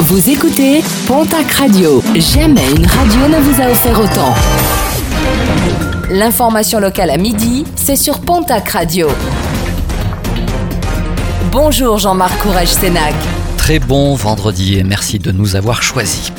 [0.00, 2.02] Vous écoutez Pontac Radio.
[2.16, 4.34] Jamais une radio ne vous a offert autant.
[6.10, 9.08] L'information locale à midi, c'est sur Pontac Radio.
[11.50, 13.14] Bonjour Jean-Marc Courage-Sénac.
[13.56, 16.32] Très bon vendredi et merci de nous avoir choisis.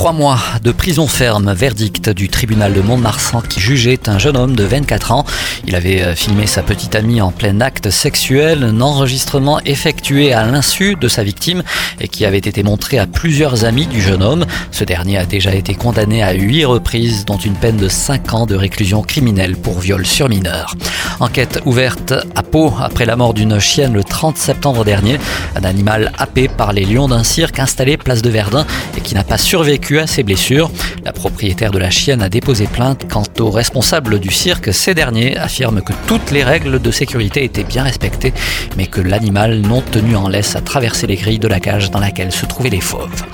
[0.00, 4.56] Trois mois de prison ferme, verdict du tribunal de Mont-de-Marsan qui jugeait un jeune homme
[4.56, 5.26] de 24 ans.
[5.66, 10.46] Il avait euh, filmé sa petite amie en plein acte sexuel, un enregistrement effectué à
[10.46, 11.62] l'insu de sa victime
[12.00, 14.46] et qui avait été montré à plusieurs amis du jeune homme.
[14.70, 18.46] Ce dernier a déjà été condamné à huit reprises, dont une peine de 5 ans
[18.46, 20.76] de réclusion criminelle pour viol sur mineur.
[21.20, 25.18] Enquête ouverte à Pau après la mort d'une chienne le 30 septembre dernier.
[25.56, 28.64] Un animal happé par les lions d'un cirque installé place de Verdun
[28.96, 30.70] et qui n'a pas survécu à ses blessures.
[31.04, 33.06] La propriétaire de la chienne a déposé plainte.
[33.10, 37.64] Quant aux responsables du cirque, ces derniers affirment que toutes les règles de sécurité étaient
[37.64, 38.32] bien respectées,
[38.76, 42.00] mais que l'animal non tenu en laisse a traversé les grilles de la cage dans
[42.00, 43.24] laquelle se trouvaient les fauves.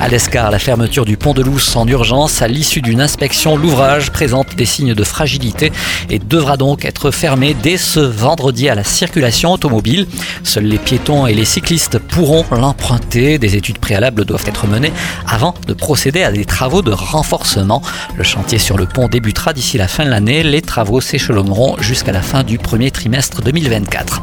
[0.00, 4.10] À l'Escar, la fermeture du pont de Lousse en urgence à l'issue d'une inspection, l'ouvrage
[4.10, 5.70] présente des signes de fragilité
[6.10, 10.06] et devra donc être fermé dès ce vendredi à la circulation automobile.
[10.42, 13.38] Seuls les piétons et les cyclistes pourront l'emprunter.
[13.38, 14.92] Des études préalables doivent être menées
[15.26, 17.80] avant de procéder à des travaux de renforcement.
[18.16, 20.42] Le chantier sur le pont débutera d'ici la fin de l'année.
[20.42, 24.20] Les travaux s'échelonneront jusqu'à la fin du premier trimestre 2024.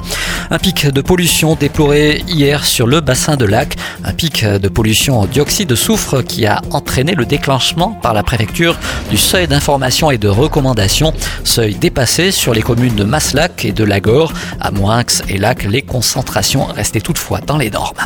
[0.52, 3.78] Un pic de pollution déploré hier sur le bassin de lac.
[4.04, 8.24] Un pic de pollution au dioxyde de soufre qui a entraîné le déclenchement par la
[8.24, 8.76] préfecture
[9.10, 11.14] du seuil d'information et de recommandation.
[11.46, 14.34] Seuil dépassé sur les communes de Maslac et de Lagor.
[14.60, 17.98] À Moinx et Lac, les concentrations restaient toutefois dans les normes.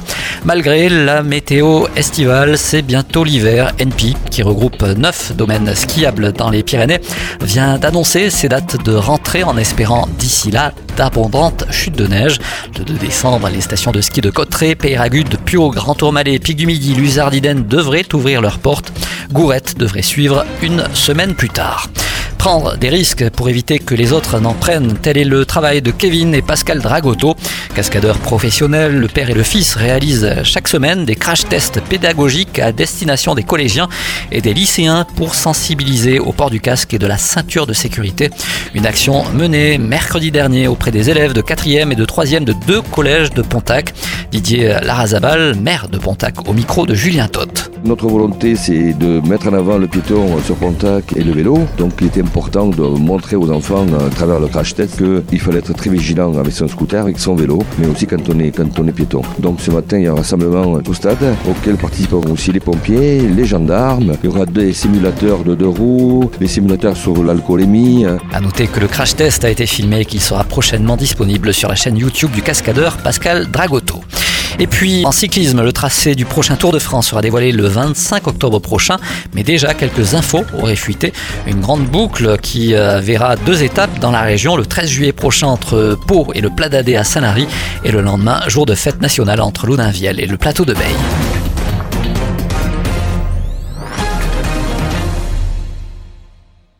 [0.45, 3.62] Malgré la météo estivale, c'est bientôt l'hiver.
[3.79, 6.99] NP, qui regroupe neuf domaines skiables dans les Pyrénées,
[7.41, 12.39] vient d'annoncer ses dates de rentrée en espérant d'ici là d'abondantes chutes de neige.
[12.77, 16.65] Le 2 décembre, les stations de ski de Cotteret, Peyragudes, Pio, Grand Tourmalet, Pic du
[16.65, 18.91] Midi, Luzardiden devraient ouvrir leurs portes.
[19.31, 21.89] Gourette devrait suivre une semaine plus tard
[22.43, 24.97] prendre des risques pour éviter que les autres n'en prennent.
[25.01, 27.37] Tel est le travail de Kevin et Pascal Dragotto.
[27.73, 32.71] Cascadeurs professionnels, le père et le fils réalisent chaque semaine des crash tests pédagogiques à
[32.71, 33.89] destination des collégiens
[34.31, 38.29] et des lycéens pour sensibiliser au port du casque et de la ceinture de sécurité.
[38.75, 42.83] Une action menée mercredi dernier auprès des élèves de 4e et de 3e de deux
[42.83, 43.93] collèges de Pontac.
[44.31, 47.72] Didier Larazabal, maire de Pontac, au micro de Julien Todt.
[47.85, 51.59] Notre volonté, c'est de mettre en avant le piéton sur Pontac et le vélo.
[51.77, 55.59] Donc, il était important de montrer aux enfants, à travers le crash test, qu'il fallait
[55.59, 58.51] être très vigilant avec son scooter, avec son vélo, mais aussi quand on est,
[58.93, 59.21] piéton.
[59.39, 63.19] Donc, ce matin, il y a un rassemblement au stade auquel participeront aussi les pompiers,
[63.19, 64.13] les gendarmes.
[64.23, 68.05] Il y aura des simulateurs de deux roues, des simulateurs sur l'alcoolémie.
[68.31, 71.67] À noter que le crash test a été filmé et qu'il sera prochainement disponible sur
[71.67, 73.82] la chaîne YouTube du cascadeur Pascal Dragotto.
[74.59, 78.27] Et puis en cyclisme, le tracé du prochain Tour de France sera dévoilé le 25
[78.27, 78.97] octobre prochain,
[79.33, 81.13] mais déjà quelques infos auraient fuité.
[81.47, 85.47] Une grande boucle qui euh, verra deux étapes dans la région le 13 juillet prochain
[85.47, 87.47] entre Pau et le Plat d'Adé à Sanary
[87.83, 91.22] et le lendemain jour de fête nationale entre l'Oudinvielle et le plateau de Beille.